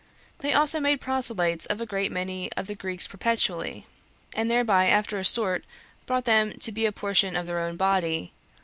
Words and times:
They 0.39 0.51
also 0.51 0.79
made 0.79 0.99
proselytes 0.99 1.67
of 1.67 1.79
a 1.79 1.85
great 1.85 2.11
many 2.11 2.51
of 2.53 2.65
the 2.65 2.73
Greeks 2.73 3.07
perpetually, 3.07 3.85
and 4.35 4.49
thereby 4.49 4.87
after 4.87 5.19
a 5.19 5.23
sort 5.23 5.63
brought 6.07 6.25
them 6.25 6.53
to 6.57 6.71
be 6.71 6.87
a 6.87 6.91
portion 6.91 7.35
of 7.35 7.45
their 7.45 7.59
own 7.59 7.77
body. 7.77 8.33